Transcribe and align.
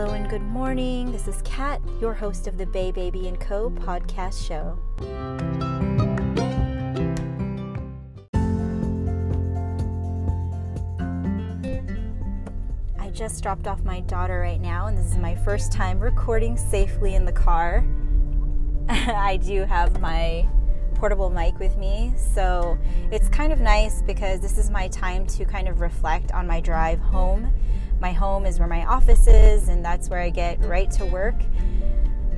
Hello 0.00 0.14
and 0.14 0.30
good 0.30 0.40
morning. 0.40 1.12
This 1.12 1.28
is 1.28 1.42
Kat, 1.42 1.78
your 2.00 2.14
host 2.14 2.46
of 2.46 2.56
the 2.56 2.64
Bay 2.64 2.90
Baby 2.90 3.28
and 3.28 3.38
Co 3.38 3.68
podcast 3.68 4.46
show. 4.48 4.78
I 12.98 13.10
just 13.10 13.42
dropped 13.42 13.66
off 13.66 13.84
my 13.84 14.00
daughter 14.00 14.40
right 14.40 14.58
now, 14.58 14.86
and 14.86 14.96
this 14.96 15.04
is 15.04 15.18
my 15.18 15.34
first 15.34 15.70
time 15.70 16.00
recording 16.00 16.56
safely 16.56 17.14
in 17.14 17.26
the 17.26 17.32
car. 17.32 17.84
I 18.88 19.36
do 19.36 19.66
have 19.66 20.00
my 20.00 20.48
portable 20.94 21.28
mic 21.28 21.58
with 21.58 21.76
me, 21.76 22.14
so 22.16 22.78
it's 23.12 23.28
kind 23.28 23.52
of 23.52 23.60
nice 23.60 24.00
because 24.00 24.40
this 24.40 24.56
is 24.56 24.70
my 24.70 24.88
time 24.88 25.26
to 25.26 25.44
kind 25.44 25.68
of 25.68 25.82
reflect 25.82 26.32
on 26.32 26.46
my 26.46 26.58
drive 26.62 27.00
home 27.00 27.52
my 28.00 28.12
home 28.12 28.46
is 28.46 28.58
where 28.58 28.68
my 28.68 28.84
office 28.86 29.26
is, 29.26 29.68
and 29.68 29.84
that's 29.84 30.08
where 30.08 30.20
I 30.20 30.30
get 30.30 30.58
right 30.64 30.90
to 30.92 31.04
work. 31.04 31.36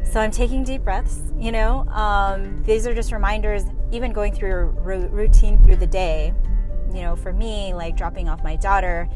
So 0.04 0.20
I'm 0.20 0.30
taking 0.30 0.64
deep 0.64 0.82
breaths, 0.82 1.20
you 1.38 1.52
know. 1.52 1.88
Um, 1.88 2.62
these 2.64 2.86
are 2.86 2.94
just 2.94 3.12
reminders, 3.12 3.64
even 3.92 4.12
going 4.12 4.34
through 4.34 4.52
a 4.52 4.64
routine 5.08 5.62
through 5.64 5.76
the 5.76 5.86
day. 5.86 6.34
You 6.92 7.00
know, 7.00 7.16
for 7.16 7.32
me, 7.32 7.72
like 7.72 7.96
dropping 7.96 8.28
off 8.28 8.44
my 8.44 8.56
daughter, 8.56 9.08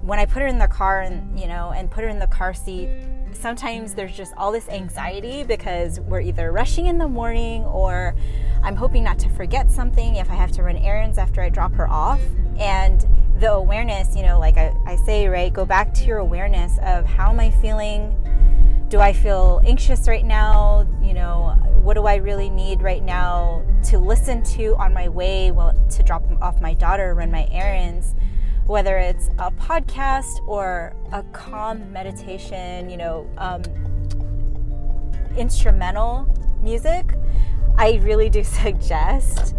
when 0.00 0.18
I 0.18 0.24
put 0.24 0.40
her 0.40 0.48
in 0.48 0.58
the 0.58 0.68
car 0.68 1.02
and, 1.02 1.38
you 1.38 1.46
know, 1.46 1.72
and 1.72 1.90
put 1.90 2.04
her 2.04 2.08
in 2.08 2.18
the 2.18 2.26
car 2.26 2.54
seat, 2.54 2.88
sometimes 3.32 3.94
there's 3.94 4.16
just 4.16 4.32
all 4.36 4.50
this 4.50 4.68
anxiety 4.68 5.44
because 5.44 6.00
we're 6.00 6.20
either 6.20 6.52
rushing 6.52 6.86
in 6.86 6.96
the 6.96 7.08
morning 7.08 7.64
or 7.64 8.14
I'm 8.62 8.76
hoping 8.76 9.04
not 9.04 9.18
to 9.20 9.28
forget 9.28 9.70
something 9.70 10.16
if 10.16 10.30
I 10.30 10.34
have 10.34 10.52
to 10.52 10.62
run 10.62 10.76
errands 10.76 11.18
after 11.18 11.42
I 11.42 11.50
drop 11.50 11.74
her 11.74 11.88
off. 11.88 12.20
And 12.58 13.06
the 13.40 13.50
awareness, 13.50 14.14
you 14.14 14.22
know, 14.22 14.38
like 14.38 14.58
I, 14.58 14.74
I 14.84 14.96
say, 14.96 15.26
right, 15.26 15.50
go 15.50 15.64
back 15.64 15.94
to 15.94 16.04
your 16.04 16.18
awareness 16.18 16.78
of 16.82 17.06
how 17.06 17.30
am 17.30 17.40
I 17.40 17.50
feeling? 17.50 18.14
Do 18.90 19.00
I 19.00 19.14
feel 19.14 19.62
anxious 19.64 20.06
right 20.06 20.26
now? 20.26 20.86
You 21.02 21.14
know, 21.14 21.56
what 21.82 21.94
do 21.94 22.04
I 22.04 22.16
really 22.16 22.50
need 22.50 22.82
right 22.82 23.02
now 23.02 23.64
to 23.84 23.98
listen 23.98 24.42
to 24.42 24.76
on 24.76 24.92
my 24.92 25.08
way 25.08 25.52
well, 25.52 25.72
to 25.72 26.02
drop 26.02 26.22
off 26.42 26.60
my 26.60 26.74
daughter, 26.74 27.14
run 27.14 27.30
my 27.30 27.48
errands? 27.50 28.14
Whether 28.66 28.98
it's 28.98 29.28
a 29.38 29.50
podcast 29.50 30.46
or 30.46 30.94
a 31.10 31.22
calm 31.32 31.90
meditation, 31.90 32.90
you 32.90 32.98
know, 32.98 33.28
um, 33.38 33.62
instrumental 35.34 36.28
music, 36.60 37.14
I 37.78 38.00
really 38.02 38.28
do 38.28 38.44
suggest. 38.44 39.56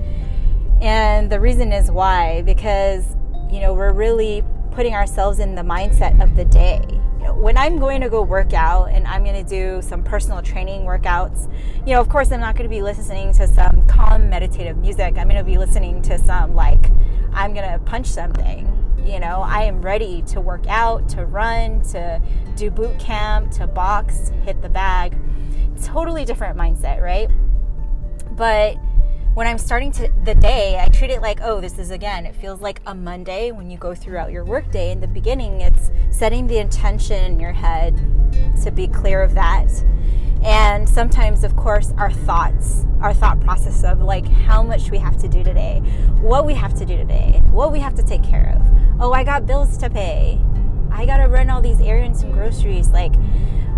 And 0.82 1.32
the 1.32 1.40
reason 1.40 1.72
is 1.72 1.90
why, 1.90 2.44
because 2.44 3.16
you 3.52 3.60
know, 3.60 3.74
we're 3.74 3.94
really 3.94 4.44
putting 4.72 4.94
ourselves 4.94 5.40
in 5.40 5.56
the 5.56 5.62
mindset 5.62 6.22
of 6.24 6.36
the 6.36 6.46
day. 6.46 6.82
You 7.20 7.28
know, 7.28 7.34
when 7.36 7.58
I'm 7.58 7.78
going 7.78 8.02
to 8.02 8.10
go 8.10 8.24
work 8.24 8.54
out 8.54 8.86
and 8.86 9.06
I'm 9.06 9.24
going 9.24 9.44
to 9.44 9.48
do 9.48 9.82
some 9.82 10.04
personal 10.04 10.42
training 10.42 10.82
workouts, 10.82 11.52
you 11.86 11.94
know, 11.94 12.02
of 12.02 12.10
course, 12.10 12.32
I'm 12.32 12.40
not 12.40 12.56
going 12.56 12.70
to 12.70 12.74
be 12.74 12.82
listening 12.82 13.34
to 13.34 13.48
some 13.48 13.86
calm 13.88 14.30
meditative 14.30 14.78
music. 14.78 15.18
I'm 15.18 15.28
going 15.28 15.36
to 15.36 15.44
be 15.44 15.58
listening 15.58 16.02
to 16.04 16.18
some 16.18 16.56
like, 16.56 16.90
I'm 17.34 17.54
going 17.54 17.70
to 17.70 17.80
punch 17.80 18.08
something. 18.08 18.68
You 19.06 19.20
know, 19.20 19.42
I 19.42 19.64
am 19.64 19.82
ready 19.82 20.22
to 20.28 20.40
work 20.40 20.66
out, 20.68 21.10
to 21.10 21.26
run, 21.26 21.82
to 21.90 22.22
do 22.56 22.72
boot 22.72 22.98
camp, 23.00 23.52
to 23.54 23.68
box, 23.68 24.32
hit 24.46 24.62
the 24.62 24.70
bag. 24.70 25.18
Totally 25.84 26.24
different 26.24 26.58
mindset, 26.58 27.02
right? 27.02 27.30
But 28.32 28.78
when 29.34 29.48
I'm 29.48 29.58
starting 29.58 29.94
to 29.94 30.12
the 30.26 30.36
day, 30.36 30.78
I 30.78 30.90
treat 30.90 31.10
it 31.10 31.22
like, 31.22 31.40
oh, 31.42 31.62
this 31.62 31.80
is 31.80 31.90
again, 31.90 32.26
it 32.26 32.36
feels 32.36 32.60
like 32.60 32.82
a 32.86 32.94
Monday 32.94 33.52
when 33.52 33.70
you 33.70 33.78
go 33.78 33.96
throughout 33.96 34.32
your 34.32 34.44
workday. 34.44 34.92
In 34.92 35.00
the 35.00 35.08
beginning, 35.08 35.62
it's 35.62 35.90
setting 36.10 36.48
the 36.48 36.58
intention 36.58 37.24
in 37.26 37.40
your 37.40 37.54
head 37.54 37.96
to 38.64 38.72
be 38.72 38.88
clear 38.88 39.24
of 39.24 39.34
that. 39.36 39.70
And 40.44 40.90
sometimes, 40.90 41.46
of 41.46 41.56
course, 41.56 41.94
our 41.97 42.12
thoughts, 42.12 42.86
our 43.00 43.14
thought 43.14 43.40
process 43.40 43.86
of 43.86 44.02
like 44.02 44.28
how 44.28 44.64
much 44.64 44.92
we 44.92 44.97
have 44.97 45.18
to 45.22 45.30
do 45.30 45.44
today, 45.44 45.80
what 46.19 46.46
we 46.46 46.53
have 46.56 46.74
to 46.80 46.86
do 46.86 46.98
today, 46.98 47.42
what 47.52 47.72
we 47.72 47.80
have 47.80 47.96
to 47.96 48.03
take 48.03 48.24
care 48.24 48.53
of. 48.58 49.02
Oh, 49.02 49.13
I 49.13 49.24
got 49.24 49.46
bills 49.46 49.78
to 49.78 49.90
pay. 49.90 50.42
I 50.92 51.06
got 51.06 51.18
to 51.18 51.30
run 51.30 51.50
all 51.50 51.62
these 51.62 51.80
errands 51.80 52.22
and 52.22 52.34
groceries. 52.34 52.90
Like, 52.90 53.13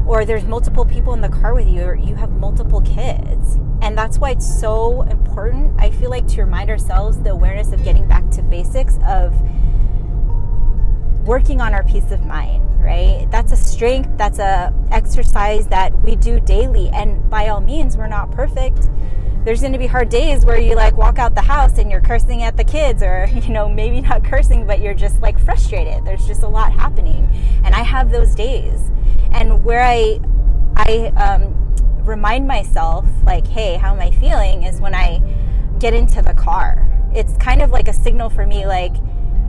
or 0.06 0.26
there's 0.26 0.44
multiple 0.44 0.86
people 0.86 1.14
in 1.14 1.22
the 1.22 1.30
car 1.30 1.54
with 1.54 1.68
you, 1.68 1.84
or 1.84 1.96
you 1.96 2.16
have 2.16 2.32
multiple 2.32 2.82
kids. 2.82 3.58
And 3.82 3.98
that's 3.98 4.18
why 4.18 4.32
it's 4.32 4.60
so 4.60 5.02
important, 5.04 5.80
I 5.80 5.92
feel 5.92 6.10
like, 6.10 6.28
to 6.30 6.42
remind 6.44 6.70
ourselves 6.70 7.20
the 7.20 7.32
awareness 7.32 7.72
of 7.72 7.84
getting 7.84 8.08
back 8.08 8.30
to 8.32 8.42
basics 8.42 8.98
of 9.08 9.34
working 11.26 11.62
on 11.62 11.74
our 11.74 11.84
peace 11.84 12.12
of 12.12 12.26
mind, 12.26 12.64
right? 12.84 13.28
That's 13.32 13.52
a 13.52 13.58
strength, 13.58 14.10
that's 14.18 14.40
a 14.40 14.74
exercise 14.92 15.68
that 15.68 15.98
we 16.02 16.16
do 16.16 16.40
daily. 16.40 16.90
And 16.90 17.30
by 17.30 17.48
all 17.48 17.62
means, 17.62 17.98
we're 17.98 18.08
not 18.08 18.32
perfect. 18.32 18.90
There's 19.46 19.60
going 19.60 19.74
to 19.74 19.80
be 19.80 19.88
hard 19.88 20.08
days 20.08 20.46
where 20.46 20.58
you 20.58 20.76
like 20.76 20.96
walk 20.96 21.20
out 21.20 21.36
the 21.36 21.42
house 21.42 21.78
and 21.78 21.92
you're 21.92 22.02
cursing 22.02 22.44
at 22.44 22.56
the 22.56 22.64
kids 22.64 23.04
or, 23.04 23.26
you 23.34 23.50
know, 23.50 23.68
maybe 23.68 24.02
not 24.02 24.24
cursing, 24.24 24.66
but 24.66 24.80
you're 24.80 24.94
just 24.94 25.22
like 25.22 25.40
frustrated. 25.40 26.06
There's 26.06 26.26
just 26.26 26.44
a 26.44 26.48
lot 26.48 26.72
happening. 26.74 27.30
And 27.64 27.76
I 27.76 27.84
have 27.84 28.12
those 28.12 28.36
days 28.36 28.92
and 29.34 29.64
where 29.64 29.82
I 29.84 30.20
I 30.76 31.12
um, 31.18 31.54
remind 32.06 32.48
myself 32.48 33.06
like, 33.26 33.48
hey, 33.48 33.76
how 33.76 33.94
am 33.94 34.00
I 34.00 34.12
feeling? 34.12 34.64
Is 34.64 34.82
when 34.82 34.96
I 34.96 35.22
get 35.80 35.94
into 35.94 36.22
the 36.22 36.34
car. 36.34 36.90
It's 37.14 37.36
kind 37.38 37.62
of 37.62 37.72
like 37.72 37.88
a 37.88 37.94
signal 37.94 38.30
for 38.30 38.46
me, 38.46 38.66
like, 38.66 38.96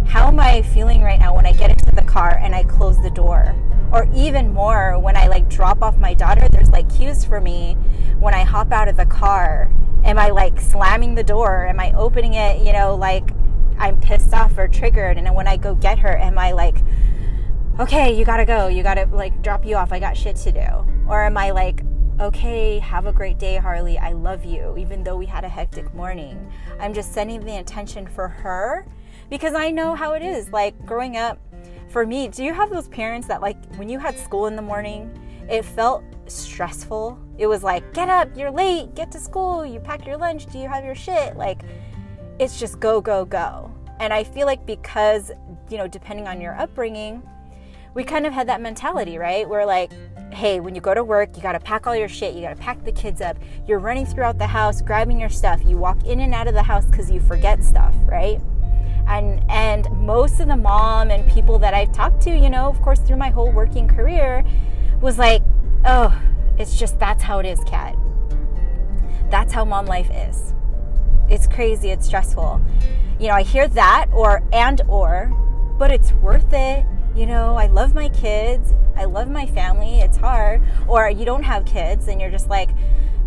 how 0.06 0.26
am 0.26 0.38
I 0.38 0.62
feeling 0.62 1.02
right 1.02 1.18
now 1.18 1.34
when 1.34 1.46
I 1.46 1.52
get 1.52 1.70
into 1.70 1.94
the 1.94 2.02
car 2.02 2.38
and 2.42 2.54
I 2.54 2.64
close 2.64 3.00
the 3.00 3.10
door? 3.10 3.54
Or 3.92 4.08
even 4.12 4.52
more, 4.52 4.98
when 4.98 5.16
I 5.16 5.28
like 5.28 5.48
drop 5.48 5.80
off 5.80 5.96
my 5.98 6.12
daughter, 6.12 6.48
there's 6.48 6.70
like 6.70 6.92
cues 6.92 7.24
for 7.24 7.40
me 7.40 7.78
when 8.18 8.34
I 8.34 8.42
hop 8.42 8.72
out 8.72 8.88
of 8.88 8.96
the 8.96 9.06
car. 9.06 9.70
Am 10.04 10.18
I 10.18 10.30
like 10.30 10.60
slamming 10.60 11.14
the 11.14 11.22
door? 11.22 11.66
Am 11.66 11.80
I 11.80 11.92
opening 11.92 12.34
it, 12.34 12.66
you 12.66 12.72
know, 12.72 12.94
like 12.96 13.30
I'm 13.78 13.98
pissed 14.00 14.34
off 14.34 14.58
or 14.58 14.68
triggered? 14.68 15.16
And 15.16 15.32
when 15.34 15.46
I 15.46 15.56
go 15.56 15.74
get 15.76 16.00
her, 16.00 16.16
am 16.18 16.38
I 16.38 16.52
like, 16.52 16.76
okay, 17.78 18.12
you 18.14 18.24
gotta 18.24 18.44
go. 18.44 18.68
You 18.68 18.82
gotta 18.82 19.06
like 19.06 19.42
drop 19.42 19.64
you 19.64 19.76
off. 19.76 19.92
I 19.92 19.98
got 19.98 20.16
shit 20.16 20.36
to 20.36 20.52
do. 20.52 21.08
Or 21.08 21.22
am 21.22 21.36
I 21.36 21.50
like, 21.50 21.82
okay, 22.20 22.78
have 22.78 23.06
a 23.06 23.12
great 23.12 23.38
day, 23.38 23.56
Harley. 23.56 23.98
I 23.98 24.12
love 24.12 24.44
you, 24.44 24.76
even 24.78 25.02
though 25.02 25.16
we 25.16 25.26
had 25.26 25.44
a 25.44 25.48
hectic 25.48 25.92
morning. 25.94 26.50
I'm 26.78 26.94
just 26.94 27.12
sending 27.12 27.44
the 27.44 27.56
intention 27.56 28.06
for 28.06 28.28
her 28.28 28.86
because 29.28 29.54
I 29.54 29.70
know 29.70 29.94
how 29.94 30.12
it 30.12 30.22
is. 30.22 30.50
Like 30.50 30.78
growing 30.86 31.16
up, 31.16 31.38
for 31.88 32.06
me, 32.06 32.28
do 32.28 32.44
you 32.44 32.52
have 32.52 32.70
those 32.70 32.88
parents 32.88 33.26
that 33.28 33.40
like 33.40 33.56
when 33.76 33.88
you 33.88 33.98
had 33.98 34.16
school 34.18 34.46
in 34.46 34.56
the 34.56 34.62
morning, 34.62 35.10
it 35.48 35.64
felt 35.64 36.04
stressful? 36.26 37.18
It 37.38 37.46
was 37.48 37.62
like, 37.64 37.92
get 37.92 38.08
up, 38.08 38.28
you're 38.36 38.50
late, 38.50 38.94
get 38.94 39.10
to 39.12 39.18
school, 39.18 39.66
you 39.66 39.80
pack 39.80 40.06
your 40.06 40.16
lunch, 40.16 40.46
do 40.46 40.58
you 40.58 40.68
have 40.68 40.84
your 40.84 40.94
shit? 40.94 41.36
Like, 41.36 41.62
it's 42.38 42.58
just 42.58 42.78
go, 42.78 43.00
go, 43.00 43.24
go. 43.24 43.72
And 43.98 44.12
I 44.12 44.24
feel 44.24 44.46
like 44.46 44.64
because, 44.66 45.32
you 45.68 45.78
know, 45.78 45.86
depending 45.86 46.26
on 46.28 46.40
your 46.40 46.58
upbringing, 46.58 47.22
we 47.94 48.02
kind 48.02 48.26
of 48.26 48.32
had 48.32 48.48
that 48.48 48.60
mentality, 48.60 49.18
right? 49.18 49.48
We're 49.48 49.64
like, 49.64 49.92
hey, 50.32 50.58
when 50.58 50.74
you 50.74 50.80
go 50.80 50.94
to 50.94 51.04
work, 51.04 51.36
you 51.36 51.42
got 51.42 51.52
to 51.52 51.60
pack 51.60 51.86
all 51.86 51.94
your 51.94 52.08
shit, 52.08 52.34
you 52.34 52.42
got 52.42 52.56
to 52.56 52.60
pack 52.60 52.84
the 52.84 52.92
kids 52.92 53.20
up. 53.20 53.36
You're 53.68 53.78
running 53.78 54.04
throughout 54.04 54.36
the 54.36 54.48
house, 54.48 54.82
grabbing 54.82 55.20
your 55.20 55.28
stuff. 55.28 55.62
You 55.64 55.78
walk 55.78 56.04
in 56.04 56.20
and 56.20 56.34
out 56.34 56.48
of 56.48 56.54
the 56.54 56.62
house 56.62 56.84
cuz 56.90 57.10
you 57.10 57.20
forget 57.20 57.62
stuff, 57.62 57.94
right? 58.04 58.40
And 59.06 59.44
and 59.48 59.88
most 59.92 60.40
of 60.40 60.48
the 60.48 60.56
mom 60.56 61.10
and 61.10 61.30
people 61.30 61.58
that 61.60 61.72
I've 61.72 61.92
talked 61.92 62.20
to, 62.22 62.30
you 62.30 62.50
know, 62.50 62.68
of 62.68 62.80
course 62.82 62.98
through 62.98 63.16
my 63.16 63.30
whole 63.30 63.52
working 63.52 63.86
career 63.86 64.44
was 65.00 65.18
like, 65.18 65.42
"Oh, 65.84 66.20
it's 66.58 66.76
just 66.76 66.98
that's 66.98 67.22
how 67.22 67.38
it 67.38 67.46
is, 67.46 67.60
Kat. 67.64 67.96
That's 69.30 69.52
how 69.52 69.64
mom 69.64 69.86
life 69.86 70.10
is. 70.10 70.54
It's 71.28 71.46
crazy, 71.46 71.90
it's 71.90 72.06
stressful." 72.06 72.60
You 73.20 73.28
know, 73.28 73.34
I 73.34 73.42
hear 73.42 73.68
that 73.68 74.06
or 74.12 74.42
and 74.52 74.80
or, 74.88 75.30
but 75.78 75.92
it's 75.92 76.12
worth 76.14 76.52
it 76.52 76.84
you 77.14 77.26
know, 77.26 77.54
I 77.56 77.66
love 77.66 77.94
my 77.94 78.08
kids, 78.08 78.74
I 78.96 79.04
love 79.04 79.30
my 79.30 79.46
family, 79.46 80.00
it's 80.00 80.16
hard. 80.16 80.62
Or 80.88 81.08
you 81.08 81.24
don't 81.24 81.42
have 81.42 81.64
kids 81.64 82.08
and 82.08 82.20
you're 82.20 82.30
just 82.30 82.48
like, 82.48 82.70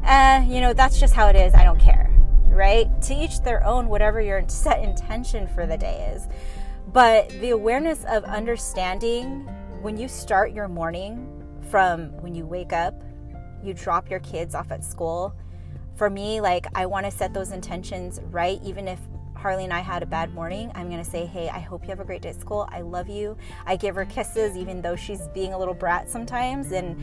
eh, 0.03 0.43
you 0.45 0.61
know, 0.61 0.73
that's 0.73 0.99
just 0.99 1.13
how 1.13 1.27
it 1.27 1.35
is, 1.35 1.53
I 1.53 1.63
don't 1.63 1.79
care, 1.79 2.11
right? 2.47 2.89
To 3.03 3.13
each 3.13 3.41
their 3.41 3.65
own, 3.65 3.87
whatever 3.87 4.21
your 4.21 4.43
set 4.49 4.83
intention 4.83 5.47
for 5.47 5.65
the 5.65 5.77
day 5.77 6.11
is. 6.13 6.27
But 6.91 7.29
the 7.41 7.51
awareness 7.51 8.03
of 8.05 8.23
understanding 8.23 9.41
when 9.81 9.97
you 9.97 10.07
start 10.07 10.51
your 10.51 10.67
morning 10.67 11.33
from 11.69 12.11
when 12.21 12.33
you 12.33 12.45
wake 12.45 12.73
up, 12.73 13.01
you 13.63 13.73
drop 13.73 14.09
your 14.09 14.19
kids 14.19 14.55
off 14.55 14.71
at 14.71 14.83
school. 14.83 15.35
For 15.95 16.09
me, 16.09 16.41
like, 16.41 16.67
I 16.75 16.85
want 16.85 17.05
to 17.05 17.11
set 17.11 17.33
those 17.33 17.51
intentions 17.51 18.19
right, 18.31 18.59
even 18.63 18.87
if 18.87 18.99
Harley 19.37 19.63
and 19.63 19.73
I 19.73 19.79
had 19.79 20.03
a 20.03 20.05
bad 20.05 20.33
morning, 20.33 20.71
I'm 20.75 20.89
going 20.89 21.03
to 21.03 21.09
say, 21.09 21.25
Hey, 21.25 21.49
I 21.49 21.59
hope 21.59 21.83
you 21.83 21.89
have 21.89 21.99
a 21.99 22.05
great 22.05 22.21
day 22.21 22.29
at 22.29 22.39
school. 22.39 22.67
I 22.71 22.81
love 22.81 23.07
you. 23.07 23.37
I 23.65 23.75
give 23.75 23.95
her 23.95 24.05
kisses, 24.05 24.57
even 24.57 24.81
though 24.81 24.95
she's 24.95 25.27
being 25.29 25.53
a 25.53 25.57
little 25.57 25.73
brat 25.73 26.09
sometimes. 26.09 26.71
And 26.71 26.97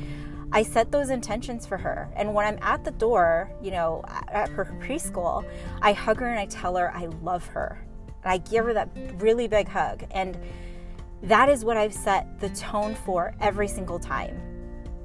I 0.52 0.62
set 0.62 0.92
those 0.92 1.10
intentions 1.10 1.66
for 1.66 1.76
her. 1.76 2.08
And 2.14 2.34
when 2.34 2.46
I'm 2.46 2.58
at 2.62 2.84
the 2.84 2.90
door, 2.92 3.50
you 3.62 3.70
know, 3.70 4.04
at 4.28 4.48
her 4.50 4.64
preschool, 4.80 5.44
I 5.82 5.92
hug 5.92 6.20
her 6.20 6.28
and 6.28 6.38
I 6.38 6.46
tell 6.46 6.76
her 6.76 6.92
I 6.94 7.06
love 7.22 7.46
her. 7.46 7.84
And 8.22 8.32
I 8.32 8.38
give 8.38 8.64
her 8.64 8.74
that 8.74 8.88
really 9.16 9.48
big 9.48 9.68
hug. 9.68 10.04
And 10.10 10.38
that 11.24 11.48
is 11.48 11.64
what 11.64 11.76
I've 11.76 11.94
set 11.94 12.38
the 12.40 12.50
tone 12.50 12.94
for 12.94 13.34
every 13.40 13.68
single 13.68 13.98
time. 13.98 14.40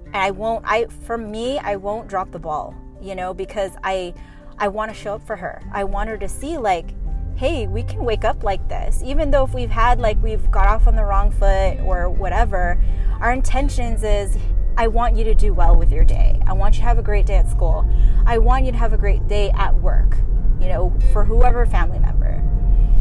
And 0.07 0.17
I 0.17 0.31
won't 0.31 0.65
I 0.67 0.85
for 1.05 1.17
me, 1.17 1.59
I 1.59 1.75
won't 1.77 2.07
drop 2.07 2.31
the 2.31 2.39
ball, 2.39 2.75
you 3.01 3.15
know, 3.15 3.33
because 3.33 3.71
I 3.83 4.13
I 4.57 4.67
want 4.67 4.91
to 4.91 4.95
show 4.95 5.15
up 5.15 5.25
for 5.25 5.37
her. 5.37 5.61
I 5.71 5.85
want 5.85 6.09
her 6.09 6.17
to 6.17 6.27
see 6.27 6.57
like 6.57 6.89
hey, 7.39 7.67
we 7.67 7.81
can 7.83 8.03
wake 8.03 8.25
up 8.25 8.43
like 8.43 8.67
this. 8.67 9.01
Even 9.01 9.31
though 9.31 9.45
if 9.45 9.53
we've 9.53 9.69
had 9.69 9.97
like 10.01 10.21
we've 10.21 10.51
got 10.51 10.67
off 10.67 10.87
on 10.87 10.95
the 10.97 11.05
wrong 11.05 11.31
foot 11.31 11.79
or 11.79 12.09
whatever, 12.09 12.77
our 13.21 13.31
intentions 13.31 14.03
is 14.03 14.37
I 14.75 14.87
want 14.87 15.15
you 15.15 15.23
to 15.23 15.33
do 15.33 15.53
well 15.53 15.73
with 15.73 15.89
your 15.89 16.03
day. 16.03 16.41
I 16.45 16.51
want 16.51 16.75
you 16.75 16.81
to 16.81 16.87
have 16.87 16.99
a 16.99 17.01
great 17.01 17.25
day 17.25 17.37
at 17.37 17.49
school. 17.49 17.89
I 18.25 18.39
want 18.39 18.65
you 18.65 18.73
to 18.73 18.77
have 18.77 18.91
a 18.91 18.97
great 18.97 19.25
day 19.29 19.51
at 19.51 19.73
work, 19.75 20.17
you 20.59 20.67
know, 20.67 20.93
for 21.13 21.23
whoever 21.23 21.65
family 21.65 21.99
member. 21.99 22.43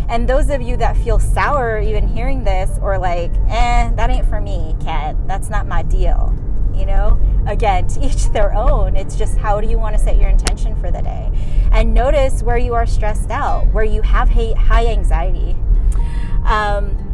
And 0.08 0.28
those 0.28 0.50
of 0.50 0.62
you 0.62 0.76
that 0.76 0.96
feel 0.98 1.18
sour 1.18 1.80
even 1.80 2.06
hearing 2.06 2.44
this 2.44 2.78
or 2.80 2.96
like, 2.96 3.32
eh, 3.48 3.90
that 3.90 4.08
ain't 4.08 4.28
for 4.28 4.40
me, 4.40 4.76
Kat. 4.80 5.16
That's 5.26 5.50
not 5.50 5.66
my 5.66 5.82
deal. 5.82 6.37
You 6.78 6.86
know, 6.86 7.20
again, 7.46 7.86
to 7.88 8.04
each 8.04 8.28
their 8.32 8.54
own. 8.54 8.96
It's 8.96 9.16
just 9.16 9.36
how 9.38 9.60
do 9.60 9.68
you 9.68 9.78
want 9.78 9.96
to 9.96 10.02
set 10.02 10.16
your 10.16 10.28
intention 10.28 10.74
for 10.80 10.90
the 10.90 11.02
day? 11.02 11.30
And 11.72 11.92
notice 11.92 12.42
where 12.42 12.58
you 12.58 12.74
are 12.74 12.86
stressed 12.86 13.30
out, 13.30 13.66
where 13.72 13.84
you 13.84 14.02
have 14.02 14.28
high 14.30 14.86
anxiety. 14.86 15.56
Um, 16.44 17.04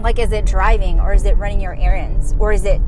like, 0.00 0.18
is 0.18 0.30
it 0.32 0.46
driving 0.46 1.00
or 1.00 1.12
is 1.12 1.24
it 1.24 1.36
running 1.36 1.60
your 1.60 1.74
errands 1.74 2.34
or 2.38 2.52
is 2.52 2.64
it 2.64 2.80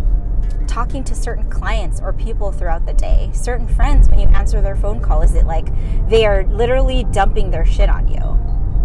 talking 0.70 1.02
to 1.02 1.14
certain 1.16 1.50
clients 1.50 2.00
or 2.00 2.12
people 2.12 2.52
throughout 2.52 2.86
the 2.86 2.92
day, 2.94 3.28
certain 3.32 3.66
friends 3.66 4.08
when 4.08 4.20
you 4.20 4.28
answer 4.28 4.60
their 4.60 4.76
phone 4.76 5.00
call? 5.00 5.22
Is 5.22 5.34
it 5.34 5.44
like 5.44 5.66
they 6.08 6.24
are 6.24 6.44
literally 6.44 7.04
dumping 7.04 7.50
their 7.50 7.64
shit 7.66 7.90
on 7.90 8.06
you, 8.06 8.20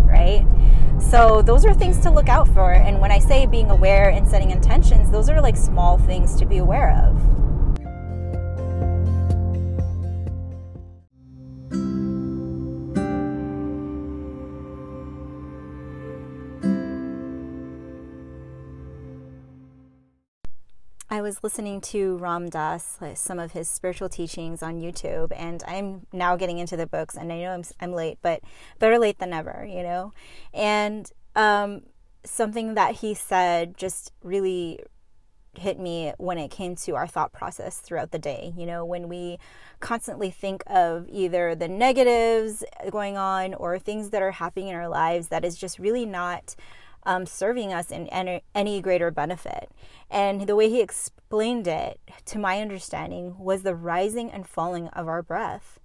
right? 0.08 0.46
So, 1.00 1.42
those 1.42 1.66
are 1.66 1.74
things 1.74 2.00
to 2.00 2.10
look 2.10 2.30
out 2.30 2.48
for. 2.50 2.74
And 2.74 3.00
when 3.00 3.12
I 3.12 3.20
say 3.20 3.46
being 3.46 3.70
aware 3.70 4.10
and 4.10 4.28
setting 4.28 4.52
intentions, 4.52 5.12
those 5.12 5.30
are 5.30 5.42
like 5.42 5.56
small 5.58 5.98
things 5.98 6.36
to 6.36 6.46
be 6.46 6.58
aware 6.58 6.92
of. 6.92 7.45
I 21.08 21.22
was 21.22 21.44
listening 21.44 21.82
to 21.82 22.18
Ram 22.18 22.50
Dass, 22.50 22.98
some 23.14 23.38
of 23.38 23.52
his 23.52 23.70
spiritual 23.70 24.10
teachings 24.10 24.64
on 24.64 24.82
YouTube, 24.82 25.32
and 25.36 25.64
I'm 25.68 26.08
now 26.12 26.36
getting 26.36 26.58
into 26.58 26.76
the 26.76 26.88
books. 26.88 27.16
And 27.16 27.32
I 27.32 27.42
know 27.42 27.52
I'm, 27.52 27.64
I'm 27.80 27.94
late, 27.94 28.18
but 28.24 28.42
better 28.80 28.98
late 28.98 29.20
than 29.20 29.30
never, 29.30 29.68
you 29.70 29.84
know? 29.84 30.14
And 30.52 31.10
um, 31.36 31.84
something 32.24 32.74
that 32.74 32.96
he 32.96 33.14
said 33.14 33.78
just 33.78 34.14
really 34.24 34.80
hit 35.54 35.80
me 35.80 36.12
when 36.18 36.38
it 36.38 36.50
came 36.50 36.76
to 36.76 36.96
our 36.96 37.08
thought 37.08 37.32
process 37.32 37.78
throughout 37.78 38.12
the 38.12 38.20
day. 38.20 38.52
You 38.58 38.66
know, 38.66 38.84
when 38.84 39.08
we 39.08 39.38
constantly 39.80 40.32
think 40.32 40.64
of 40.68 41.08
either 41.08 41.54
the 41.54 41.68
negatives 41.68 42.64
going 42.90 43.16
on 43.16 43.54
or 43.54 43.78
things 43.78 44.10
that 44.10 44.24
are 44.24 44.32
happening 44.32 44.70
in 44.70 44.76
our 44.76 44.90
lives 44.90 45.28
that 45.28 45.46
is 45.46 45.56
just 45.56 45.78
really 45.78 46.06
not 46.06 46.56
um, 47.06 47.26
serving 47.26 47.72
us 47.72 47.92
in 47.92 48.08
any, 48.08 48.42
any 48.54 48.82
greater 48.82 49.12
benefit. 49.12 49.72
And 50.10 50.48
the 50.48 50.56
way 50.56 50.70
he 50.70 50.82
explained 50.82 51.68
it, 51.68 52.00
to 52.26 52.40
my 52.40 52.62
understanding, 52.62 53.38
was 53.38 53.64
the 53.64 53.76
rising 53.76 54.32
and 54.32 54.48
falling 54.48 54.88
of 54.90 55.08
our 55.08 55.22
breath. 55.22 55.80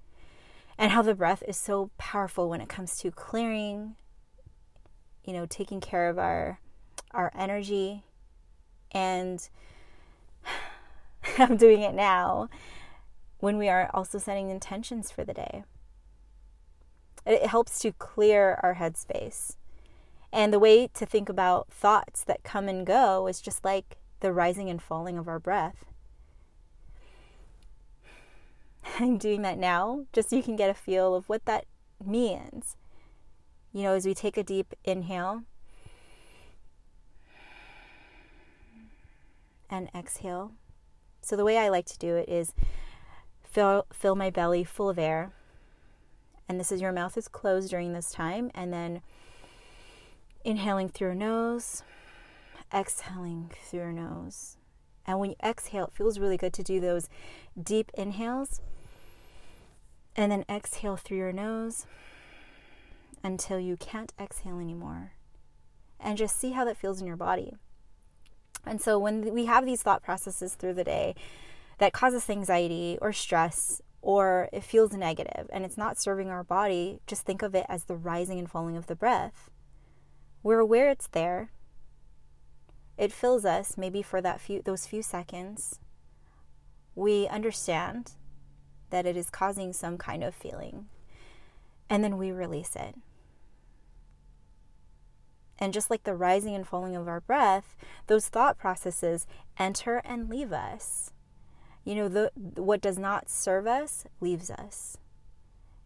And 0.78 0.92
how 0.92 1.02
the 1.02 1.14
breath 1.14 1.42
is 1.46 1.56
so 1.56 1.90
powerful 1.98 2.48
when 2.48 2.60
it 2.60 2.68
comes 2.68 2.96
to 2.98 3.10
clearing, 3.10 3.96
you 5.24 5.34
know, 5.34 5.46
taking 5.46 5.80
care 5.80 6.08
of 6.08 6.18
our 6.18 6.58
our 7.12 7.32
energy 7.36 8.04
and 8.92 9.48
I'm 11.38 11.56
doing 11.56 11.82
it 11.82 11.94
now 11.94 12.48
when 13.38 13.58
we 13.58 13.68
are 13.68 13.90
also 13.92 14.18
setting 14.18 14.50
intentions 14.50 15.10
for 15.10 15.24
the 15.24 15.34
day. 15.34 15.64
It 17.26 17.46
helps 17.46 17.78
to 17.80 17.92
clear 17.92 18.58
our 18.62 18.76
headspace. 18.76 19.56
And 20.32 20.52
the 20.52 20.58
way 20.58 20.86
to 20.86 21.06
think 21.06 21.28
about 21.28 21.72
thoughts 21.72 22.22
that 22.24 22.44
come 22.44 22.68
and 22.68 22.86
go 22.86 23.26
is 23.26 23.40
just 23.40 23.64
like 23.64 23.96
the 24.20 24.32
rising 24.32 24.68
and 24.68 24.80
falling 24.80 25.18
of 25.18 25.28
our 25.28 25.40
breath. 25.40 25.86
I'm 28.98 29.18
doing 29.18 29.42
that 29.42 29.58
now 29.58 30.06
just 30.12 30.30
so 30.30 30.36
you 30.36 30.42
can 30.42 30.56
get 30.56 30.70
a 30.70 30.74
feel 30.74 31.14
of 31.14 31.28
what 31.28 31.44
that 31.46 31.64
means. 32.04 32.76
You 33.72 33.82
know, 33.84 33.94
as 33.94 34.06
we 34.06 34.14
take 34.14 34.36
a 34.36 34.42
deep 34.42 34.74
inhale 34.84 35.44
and 39.68 39.88
exhale. 39.94 40.52
So, 41.22 41.36
the 41.36 41.44
way 41.44 41.58
I 41.58 41.68
like 41.68 41.86
to 41.86 41.98
do 41.98 42.16
it 42.16 42.28
is 42.28 42.54
fill, 43.42 43.86
fill 43.92 44.16
my 44.16 44.30
belly 44.30 44.64
full 44.64 44.88
of 44.88 44.98
air. 44.98 45.32
And 46.48 46.58
this 46.58 46.72
is 46.72 46.80
your 46.80 46.92
mouth 46.92 47.16
is 47.16 47.28
closed 47.28 47.70
during 47.70 47.92
this 47.92 48.10
time. 48.10 48.50
And 48.54 48.72
then 48.72 49.02
Inhaling 50.44 50.88
through 50.88 51.08
your 51.08 51.14
nose, 51.14 51.82
exhaling 52.72 53.50
through 53.68 53.80
your 53.80 53.92
nose. 53.92 54.56
And 55.06 55.18
when 55.18 55.30
you 55.30 55.36
exhale, 55.42 55.86
it 55.86 55.92
feels 55.92 56.18
really 56.18 56.36
good 56.36 56.52
to 56.54 56.62
do 56.62 56.80
those 56.80 57.08
deep 57.60 57.90
inhales 57.94 58.60
and 60.16 60.30
then 60.30 60.44
exhale 60.48 60.96
through 60.96 61.18
your 61.18 61.32
nose 61.32 61.86
until 63.22 63.58
you 63.58 63.76
can't 63.76 64.12
exhale 64.20 64.58
anymore. 64.58 65.12
And 65.98 66.16
just 66.16 66.38
see 66.38 66.52
how 66.52 66.64
that 66.64 66.76
feels 66.76 67.00
in 67.00 67.06
your 67.06 67.16
body. 67.16 67.54
And 68.64 68.80
so 68.80 68.98
when 68.98 69.34
we 69.34 69.46
have 69.46 69.66
these 69.66 69.82
thought 69.82 70.02
processes 70.02 70.54
through 70.54 70.74
the 70.74 70.84
day 70.84 71.14
that 71.78 71.92
cause 71.92 72.14
us 72.14 72.30
anxiety 72.30 72.98
or 73.00 73.12
stress 73.12 73.80
or 74.02 74.48
it 74.52 74.64
feels 74.64 74.92
negative 74.92 75.48
and 75.52 75.64
it's 75.64 75.76
not 75.76 75.98
serving 75.98 76.30
our 76.30 76.44
body, 76.44 77.00
just 77.06 77.22
think 77.22 77.42
of 77.42 77.54
it 77.54 77.66
as 77.68 77.84
the 77.84 77.96
rising 77.96 78.38
and 78.38 78.50
falling 78.50 78.76
of 78.76 78.86
the 78.86 78.94
breath. 78.94 79.50
We're 80.42 80.60
aware 80.60 80.88
it's 80.90 81.08
there. 81.08 81.50
It 82.96 83.12
fills 83.12 83.44
us 83.44 83.76
maybe 83.76 84.02
for 84.02 84.20
that 84.20 84.40
few 84.40 84.62
those 84.62 84.86
few 84.86 85.02
seconds. 85.02 85.80
We 86.94 87.26
understand 87.28 88.12
that 88.90 89.06
it 89.06 89.16
is 89.16 89.30
causing 89.30 89.72
some 89.72 89.96
kind 89.96 90.22
of 90.22 90.34
feeling. 90.34 90.86
And 91.88 92.04
then 92.04 92.18
we 92.18 92.30
release 92.30 92.76
it. 92.76 92.94
And 95.58 95.72
just 95.72 95.90
like 95.90 96.04
the 96.04 96.14
rising 96.14 96.54
and 96.54 96.66
falling 96.66 96.96
of 96.96 97.06
our 97.06 97.20
breath, 97.20 97.76
those 98.06 98.28
thought 98.28 98.58
processes 98.58 99.26
enter 99.58 99.96
and 100.04 100.28
leave 100.28 100.52
us. 100.52 101.12
You 101.84 101.94
know, 101.94 102.08
the, 102.08 102.30
what 102.34 102.80
does 102.80 102.98
not 102.98 103.28
serve 103.28 103.66
us 103.66 104.04
leaves 104.20 104.50
us. 104.50 104.96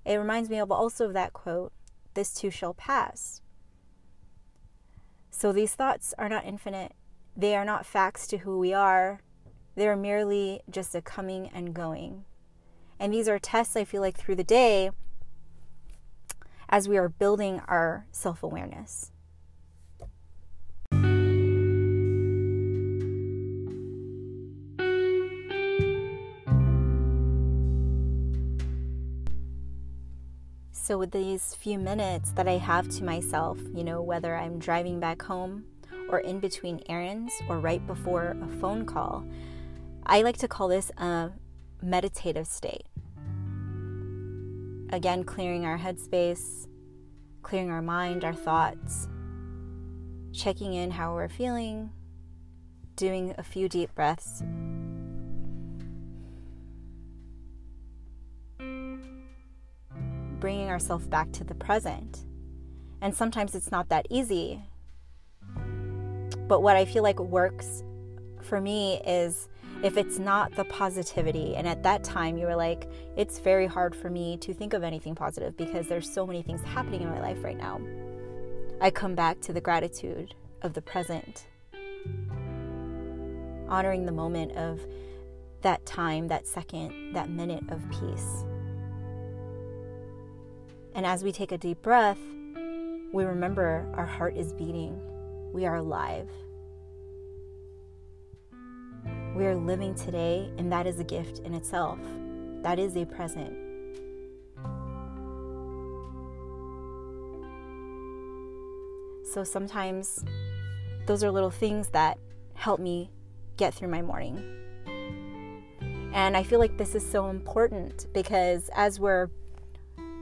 It 0.05 0.17
reminds 0.17 0.49
me 0.49 0.61
also 0.61 1.07
of 1.07 1.13
that 1.15 1.33
quote, 1.33 1.73
this 2.15 2.35
too 2.35 2.51
shall 2.51 2.75
pass. 2.75 3.41
So 5.37 5.51
these 5.51 5.75
thoughts 5.75 6.15
are 6.17 6.29
not 6.29 6.47
infinite. 6.47 6.93
They 7.37 7.57
are 7.57 7.65
not 7.65 7.85
facts 7.85 8.29
to 8.29 8.39
who 8.39 8.57
we 8.57 8.73
are. 8.73 9.19
They're 9.75 9.97
merely 9.97 10.61
just 10.71 10.95
a 10.95 11.03
coming 11.03 11.51
and 11.53 11.75
going. 11.75 12.25
And 13.01 13.13
these 13.13 13.29
are 13.29 13.41
tests, 13.41 13.75
I 13.75 13.83
feel 13.83 14.01
like, 14.01 14.17
through 14.17 14.37
the 14.37 14.45
day 14.45 14.91
as 16.69 16.89
we 16.89 16.97
are 16.97 17.09
building 17.09 17.61
our 17.67 18.07
self 18.13 18.45
awareness. 18.45 19.11
So, 30.85 30.99
with 30.99 31.13
these 31.13 31.55
few 31.55 31.79
minutes 31.79 32.33
that 32.33 32.47
I 32.47 32.59
have 32.59 32.91
to 32.91 33.05
myself, 33.05 33.59
you 33.75 33.85
know, 33.85 34.03
whether 34.03 34.37
I'm 34.37 34.59
driving 34.59 35.01
back 35.01 35.23
home 35.23 35.65
or 36.11 36.19
in 36.19 36.41
between 36.41 36.83
errands 36.91 37.33
or 37.49 37.59
right 37.59 37.85
before 37.87 38.37
a 38.43 38.61
phone 38.61 38.85
call, 38.85 39.25
I 40.05 40.21
like 40.21 40.37
to 40.41 40.47
call 40.47 40.69
this 40.69 40.91
a 40.99 41.31
meditative 41.81 42.47
state. 42.47 42.85
Again, 44.91 45.25
clearing 45.25 45.65
our 45.65 45.79
headspace, 45.79 46.69
clearing 47.41 47.71
our 47.71 47.81
mind, 47.81 48.23
our 48.23 48.35
thoughts, 48.35 49.09
checking 50.35 50.75
in 50.75 50.91
how 50.91 51.15
we're 51.15 51.31
feeling, 51.31 51.93
doing 52.95 53.35
a 53.39 53.43
few 53.43 53.71
deep 53.71 53.95
breaths 53.95 54.43
bringing 60.45 60.69
ourselves 60.69 61.07
back 61.07 61.33
to 61.33 61.43
the 61.43 61.55
present. 61.55 62.27
And 63.01 63.17
sometimes 63.17 63.55
it's 63.55 63.71
not 63.71 63.89
that 63.89 64.07
easy. 64.11 64.61
But 66.47 66.61
what 66.61 66.77
I 66.77 66.85
feel 66.85 67.03
like 67.03 67.19
works 67.19 67.83
for 68.43 68.61
me 68.61 69.01
is 69.07 69.49
if 69.83 69.97
it's 69.97 70.19
not 70.19 70.55
the 70.55 70.67
positivity, 70.67 71.57
and 71.57 71.67
at 71.67 71.83
that 71.85 72.05
time 72.05 72.37
you 72.37 72.45
were 72.45 72.57
like, 72.57 72.91
it's 73.17 73.39
very 73.39 73.67
hard 73.67 73.97
for 73.97 74.11
me 74.11 74.37
to 74.37 74.53
think 74.53 74.75
of 74.75 74.83
anything 74.83 75.15
positive 75.15 75.57
because 75.57 75.89
there's 75.89 76.13
so 76.13 76.27
many 76.27 76.43
things 76.43 76.61
happening 76.63 77.01
in 77.01 77.09
my 77.09 77.23
life 77.23 77.43
right 77.43 77.57
now. 77.57 77.81
I 78.83 78.91
come 78.91 79.15
back 79.15 79.41
to 79.41 79.55
the 79.55 79.63
gratitude 79.63 80.35
of 80.61 80.75
the 80.75 80.83
present, 80.83 81.47
honoring 83.67 84.05
the 84.05 84.13
moment 84.13 84.53
of 84.59 84.79
that 85.63 85.87
time, 85.87 86.29
that 86.29 86.47
second, 86.47 87.15
that 87.15 87.31
minute 87.31 87.65
of 87.71 87.81
peace. 87.89 88.45
And 90.95 91.05
as 91.05 91.25
we 91.25 91.33
take 91.33 91.51
a 91.51 91.59
deep 91.59 91.83
breath, 91.83 92.21
we 93.13 93.25
remember 93.25 93.93
our 93.95 94.07
heart 94.07 94.37
is 94.37 94.53
beating. 94.53 95.01
We 95.53 95.67
are 95.67 95.77
alive. 95.77 96.29
We 99.35 99.47
are 99.47 99.57
living 99.57 99.97
today, 99.97 100.49
and 100.57 100.71
that 100.71 100.87
is 100.87 101.01
a 101.01 101.05
gift 101.05 101.41
in 101.41 101.53
itself. 101.55 101.99
That 102.63 102.79
is 102.79 102.97
a 102.97 103.05
present. 103.05 103.53
So 109.33 109.43
sometimes 109.43 110.25
those 111.07 111.25
are 111.25 111.31
little 111.33 111.51
things 111.51 111.89
that 111.89 112.19
help 112.55 112.79
me 112.79 113.11
get 113.57 113.75
through 113.75 113.89
my 113.89 114.01
morning. 114.01 114.45
And 116.13 116.37
I 116.37 116.45
feel 116.45 116.61
like 116.61 116.79
this 116.79 116.95
is 116.95 117.05
so 117.05 117.29
important 117.29 118.07
because 118.15 118.71
as 118.77 119.01
we're 119.01 119.29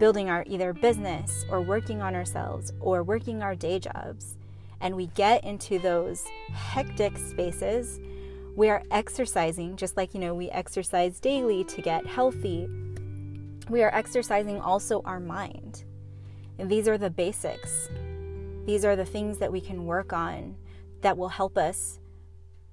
building 0.02 0.28
our 0.28 0.42
either 0.48 0.72
business 0.72 1.44
or 1.48 1.60
working 1.60 2.02
on 2.02 2.16
ourselves 2.16 2.72
or 2.80 3.04
working 3.04 3.40
our 3.40 3.54
day 3.54 3.78
jobs, 3.78 4.36
and 4.80 4.96
we 4.96 5.06
get 5.14 5.44
into 5.44 5.78
those 5.78 6.24
hectic 6.52 7.16
spaces, 7.16 8.00
we 8.56 8.68
are 8.68 8.82
exercising 8.90 9.76
just 9.76 9.96
like 9.96 10.12
you 10.12 10.18
know 10.18 10.34
we 10.34 10.50
exercise 10.50 11.20
daily 11.20 11.62
to 11.62 11.80
get 11.80 12.04
healthy. 12.04 12.68
We 13.68 13.84
are 13.84 13.94
exercising 13.94 14.60
also 14.60 15.02
our 15.04 15.20
mind. 15.20 15.84
And 16.58 16.68
these 16.68 16.88
are 16.88 16.98
the 16.98 17.08
basics. 17.08 17.88
These 18.66 18.84
are 18.84 18.96
the 18.96 19.04
things 19.04 19.38
that 19.38 19.52
we 19.52 19.60
can 19.60 19.86
work 19.86 20.12
on 20.12 20.56
that 21.02 21.16
will 21.16 21.28
help 21.28 21.56
us 21.56 22.00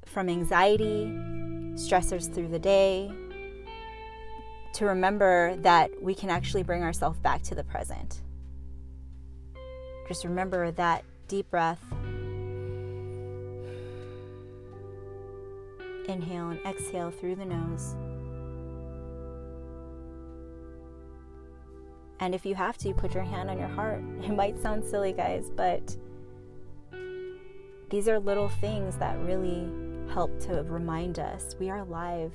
from 0.04 0.30
anxiety, 0.30 1.06
stressors 1.76 2.34
through 2.34 2.48
the 2.48 2.58
day, 2.58 3.12
to 4.74 4.86
remember 4.86 5.56
that 5.58 5.92
we 6.02 6.14
can 6.14 6.30
actually 6.30 6.64
bring 6.64 6.84
ourselves 6.84 7.20
back 7.20 7.42
to 7.44 7.56
the 7.56 7.64
present. 7.64 8.22
Just 10.08 10.24
remember 10.24 10.72
that 10.72 11.04
deep 11.28 11.50
breath. 11.52 11.84
Inhale 16.08 16.50
and 16.50 16.60
exhale 16.66 17.12
through 17.12 17.36
the 17.36 17.46
nose. 17.46 17.96
And 22.20 22.36
if 22.36 22.46
you 22.46 22.56
have 22.56 22.78
to, 22.80 22.94
put 22.94 23.14
your 23.14 23.24
hand 23.24 23.50
on 23.50 23.58
your 23.58 23.68
heart. 23.68 24.02
It 24.24 24.36
might 24.36 24.60
sound 24.62 24.84
silly, 24.84 25.14
guys, 25.14 25.50
but 25.56 25.96
these 27.90 28.08
are 28.08 28.20
little 28.20 28.50
things 28.50 28.96
that 28.98 29.18
really 29.20 29.68
help 30.14 30.40
to 30.42 30.64
remind 30.64 31.20
us 31.20 31.56
we 31.60 31.70
are 31.70 31.80
alive. 31.80 32.34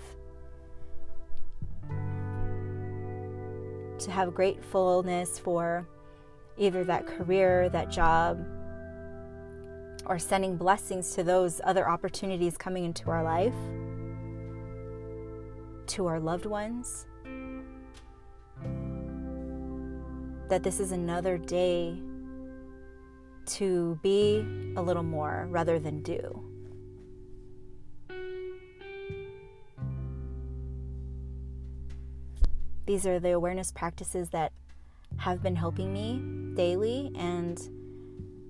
To 4.01 4.11
have 4.11 4.35
gratefulness 4.35 5.39
for 5.39 5.89
either 6.57 6.85
that 6.85 7.07
career, 7.07 7.69
that 7.71 7.91
job, 7.91 8.45
or 10.07 10.19
sending 10.19 10.57
blessings 10.57 11.15
to 11.15 11.23
those 11.23 11.61
other 11.65 11.89
opportunities 11.89 12.57
coming 12.59 12.85
into 12.85 13.11
our 13.11 13.23
life, 13.23 13.55
to 15.87 16.07
our 16.07 16.21
loved 16.21 16.47
ones 16.47 17.07
that 20.49 20.63
this 20.63 20.79
is 20.81 20.93
another 20.93 21.39
day 21.39 21.97
to 23.47 23.99
be 24.03 24.45
a 24.77 24.83
little 24.83 25.03
more 25.03 25.47
rather 25.51 25.79
than 25.79 26.03
do. 26.03 26.54
These 32.87 33.07
are 33.07 33.19
the 33.19 33.31
awareness 33.31 33.73
practices 33.73 34.31
that 34.31 34.53
have 35.19 35.43
been 35.43 35.57
helping 35.57 35.93
me 35.93 36.55
daily, 36.55 37.11
and 37.17 37.59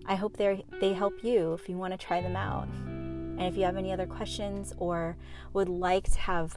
I 0.06 0.14
hope 0.14 0.36
they 0.36 0.64
they 0.80 0.92
help 0.92 1.22
you 1.22 1.52
if 1.54 1.68
you 1.68 1.76
want 1.76 1.92
to 1.92 1.98
try 1.98 2.20
them 2.20 2.36
out. 2.36 2.68
And 2.68 3.42
if 3.42 3.56
you 3.56 3.64
have 3.64 3.76
any 3.76 3.92
other 3.92 4.06
questions 4.06 4.72
or 4.76 5.16
would 5.52 5.68
like 5.68 6.10
to 6.12 6.18
have 6.20 6.56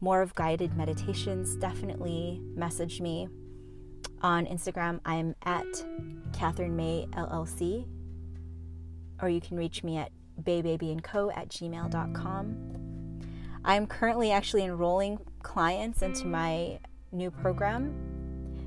more 0.00 0.20
of 0.20 0.34
guided 0.34 0.76
meditations, 0.76 1.56
definitely 1.56 2.40
message 2.54 3.00
me 3.00 3.28
on 4.22 4.46
Instagram, 4.46 5.00
I'm 5.04 5.34
at 5.44 5.66
Catherine 6.32 6.76
May 6.76 7.06
LLC, 7.12 7.86
or 9.20 9.28
you 9.28 9.40
can 9.40 9.56
reach 9.56 9.84
me 9.84 9.96
at 9.96 10.10
baybabyandco 10.42 11.36
at 11.36 11.48
gmail.com. 11.48 13.20
I'm 13.64 13.86
currently 13.86 14.30
actually 14.30 14.64
enrolling 14.64 15.18
clients 15.46 16.02
into 16.02 16.26
my 16.26 16.76
new 17.12 17.30
program. 17.30 17.94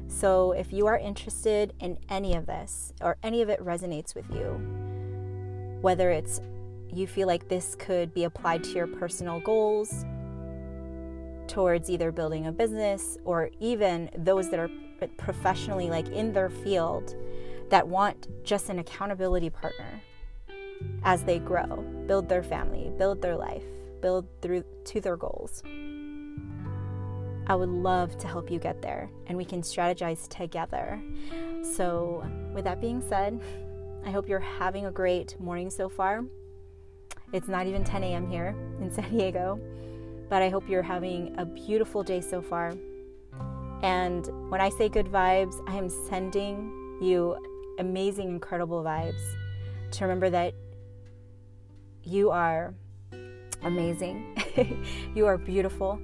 So 0.08 0.54
if 0.54 0.72
you 0.72 0.88
are 0.88 0.98
interested 0.98 1.74
in 1.82 1.98
any 2.08 2.36
of 2.36 2.46
this 2.46 2.94
or 3.02 3.18
any 3.22 3.42
of 3.42 3.50
it 3.50 3.60
resonates 3.60 4.16
with 4.16 4.26
you, 4.32 4.60
whether 5.82 6.10
it's 6.10 6.40
you 6.92 7.06
feel 7.06 7.28
like 7.28 7.50
this 7.50 7.76
could 7.76 8.14
be 8.14 8.24
applied 8.24 8.64
to 8.64 8.72
your 8.72 8.88
personal 8.88 9.42
goals, 9.42 10.06
towards 11.48 11.90
either 11.90 12.12
building 12.14 12.48
a 12.48 12.52
business 12.52 13.18
or 13.26 13.50
even 13.60 14.10
those 14.18 14.50
that 14.50 14.60
are 14.60 14.70
professionally 15.18 15.90
like 15.90 16.08
in 16.10 16.32
their 16.32 16.50
field 16.50 17.16
that 17.70 17.86
want 17.86 18.28
just 18.46 18.70
an 18.70 18.80
accountability 18.80 19.50
partner 19.50 20.02
as 21.04 21.24
they 21.24 21.40
grow, 21.40 21.84
build 22.08 22.30
their 22.30 22.44
family, 22.44 22.90
build 22.98 23.22
their 23.22 23.36
life, 23.36 23.66
build 24.02 24.26
through 24.42 24.64
to 24.86 25.02
their 25.02 25.18
goals. 25.18 25.62
I 27.50 27.56
would 27.56 27.70
love 27.70 28.16
to 28.20 28.28
help 28.28 28.52
you 28.52 28.60
get 28.60 28.80
there 28.80 29.10
and 29.26 29.36
we 29.36 29.44
can 29.44 29.64
strategize 29.64 30.28
together. 30.30 31.02
So, 31.64 32.24
with 32.54 32.64
that 32.66 32.80
being 32.80 33.02
said, 33.02 33.42
I 34.06 34.12
hope 34.12 34.30
you're 34.30 34.40
having 34.40 34.86
a 34.86 34.92
great 34.92 35.38
morning 35.40 35.72
so 35.72 35.90
far. 35.90 36.24
It's 37.34 37.48
not 37.48 37.66
even 37.66 37.84
10 37.84 38.04
a.m. 38.04 38.30
here 38.30 38.56
in 38.80 38.92
San 38.94 39.10
Diego, 39.10 39.60
but 40.30 40.44
I 40.44 40.50
hope 40.50 40.70
you're 40.70 40.84
having 40.84 41.34
a 41.40 41.46
beautiful 41.46 42.04
day 42.04 42.22
so 42.22 42.40
far. 42.40 42.76
And 43.82 44.28
when 44.52 44.62
I 44.62 44.70
say 44.70 44.88
good 44.88 45.08
vibes, 45.08 45.56
I 45.68 45.76
am 45.76 45.90
sending 45.90 46.72
you 47.02 47.36
amazing, 47.80 48.30
incredible 48.30 48.84
vibes 48.84 49.22
to 49.92 50.04
remember 50.04 50.30
that 50.30 50.54
you 52.04 52.30
are 52.30 52.76
amazing, 53.64 54.38
you 55.16 55.26
are 55.26 55.38
beautiful, 55.38 56.00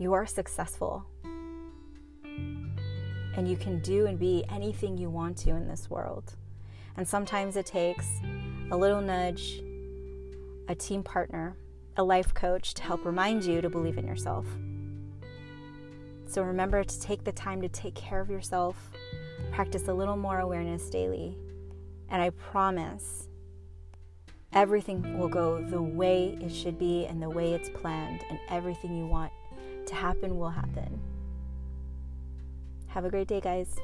you 0.00 0.14
are 0.14 0.24
successful, 0.24 1.04
and 2.24 3.46
you 3.46 3.54
can 3.54 3.80
do 3.80 4.06
and 4.06 4.18
be 4.18 4.42
anything 4.50 4.96
you 4.96 5.10
want 5.10 5.36
to 5.36 5.50
in 5.50 5.68
this 5.68 5.90
world. 5.90 6.32
And 6.96 7.06
sometimes 7.06 7.54
it 7.54 7.66
takes 7.66 8.08
a 8.70 8.76
little 8.76 9.02
nudge, 9.02 9.60
a 10.68 10.74
team 10.74 11.02
partner, 11.02 11.54
a 11.98 12.02
life 12.02 12.32
coach 12.32 12.72
to 12.74 12.82
help 12.82 13.04
remind 13.04 13.44
you 13.44 13.60
to 13.60 13.68
believe 13.68 13.98
in 13.98 14.06
yourself. 14.06 14.46
So 16.24 16.42
remember 16.44 16.82
to 16.82 17.00
take 17.00 17.22
the 17.22 17.32
time 17.32 17.60
to 17.60 17.68
take 17.68 17.94
care 17.94 18.22
of 18.22 18.30
yourself, 18.30 18.76
practice 19.52 19.86
a 19.88 19.92
little 19.92 20.16
more 20.16 20.38
awareness 20.38 20.88
daily, 20.88 21.36
and 22.08 22.22
I 22.22 22.30
promise 22.30 23.28
everything 24.54 25.18
will 25.18 25.28
go 25.28 25.62
the 25.62 25.82
way 25.82 26.38
it 26.40 26.54
should 26.54 26.78
be 26.78 27.04
and 27.04 27.20
the 27.22 27.28
way 27.28 27.52
it's 27.52 27.68
planned, 27.68 28.22
and 28.30 28.38
everything 28.48 28.96
you 28.96 29.06
want 29.06 29.30
to 29.86 29.94
happen 29.94 30.38
will 30.38 30.50
happen. 30.50 31.00
Have 32.88 33.04
a 33.04 33.10
great 33.10 33.28
day, 33.28 33.40
guys. 33.40 33.76